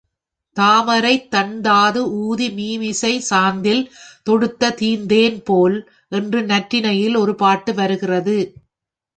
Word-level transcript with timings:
தாமரைத் 0.57 1.27
தண்தாது 1.29 2.01
ஊதி 2.21 2.47
மீமிசைச் 2.51 3.27
சாந்தில் 3.29 3.83
தொடுத்த 4.23 4.73
தீந்தேன் 4.81 5.39
போல 5.43 5.71
என்று 6.11 6.41
நற்றிணையில் 6.45 7.17
ஒரு 7.17 7.35
பாட்டு 7.35 7.73
வருகின்றது. 7.73 8.37